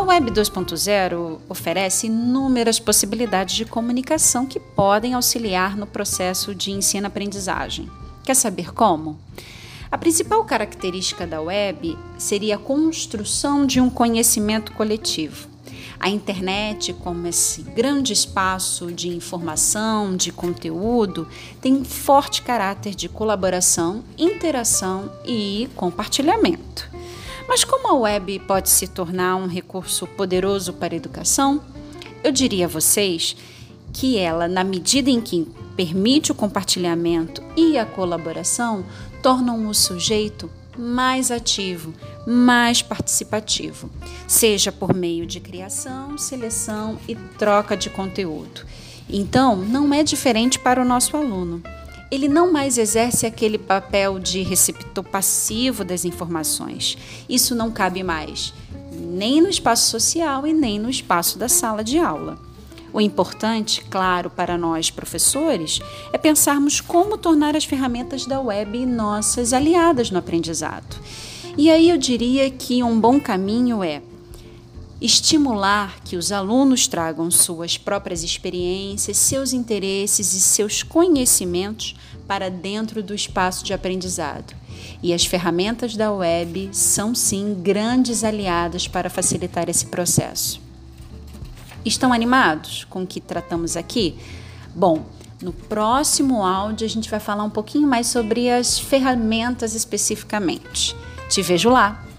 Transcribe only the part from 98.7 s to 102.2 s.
ferramentas especificamente. Te vejo lá!